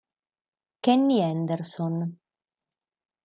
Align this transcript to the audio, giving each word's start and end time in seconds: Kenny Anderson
Kenny 0.81 1.21
Anderson 1.21 2.01